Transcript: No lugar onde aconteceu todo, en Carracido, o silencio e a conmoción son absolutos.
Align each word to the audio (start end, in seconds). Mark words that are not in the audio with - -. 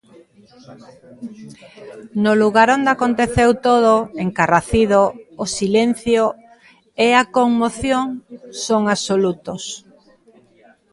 No 2.23 2.31
lugar 2.41 2.67
onde 2.77 2.89
aconteceu 2.93 3.49
todo, 3.67 3.93
en 4.23 4.29
Carracido, 4.37 5.01
o 5.43 5.45
silencio 5.57 6.23
e 7.05 7.07
a 7.21 7.23
conmoción 7.37 8.05
son 8.65 8.81
absolutos. 8.95 9.63